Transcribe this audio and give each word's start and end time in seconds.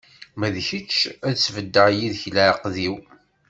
Ma 0.37 0.47
d 0.53 0.57
kečč, 0.67 0.97
ad 1.27 1.35
sbeddeɣ 1.45 1.87
yid-k 1.97 2.23
leɛqed-iw. 2.35 2.95